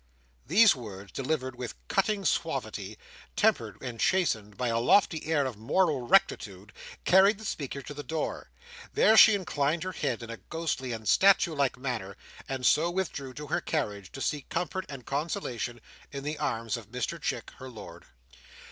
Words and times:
These 0.47 0.75
words, 0.75 1.11
delivered 1.11 1.55
with 1.55 1.75
cutting 1.87 2.25
suavity, 2.25 2.97
tempered 3.35 3.77
and 3.83 3.99
chastened 3.99 4.57
by 4.57 4.69
a 4.69 4.79
lofty 4.79 5.23
air 5.27 5.45
of 5.45 5.57
moral 5.57 6.01
rectitude, 6.07 6.73
carried 7.05 7.37
the 7.37 7.45
speaker 7.45 7.83
to 7.83 7.93
the 7.93 8.01
door. 8.01 8.49
There 8.91 9.15
she 9.15 9.35
inclined 9.35 9.83
her 9.83 9.91
head 9.91 10.23
in 10.23 10.31
a 10.31 10.37
ghostly 10.37 10.91
and 10.91 11.07
statue 11.07 11.53
like 11.53 11.77
manner, 11.77 12.17
and 12.49 12.65
so 12.65 12.89
withdrew 12.89 13.35
to 13.35 13.47
her 13.49 13.61
carriage, 13.61 14.11
to 14.13 14.21
seek 14.21 14.49
comfort 14.49 14.87
and 14.89 15.05
consolation 15.05 15.79
in 16.11 16.23
the 16.23 16.39
arms 16.39 16.77
of 16.77 16.89
Mr 16.89 17.21
Chick, 17.21 17.51
her 17.59 17.69
lord. 17.69 18.05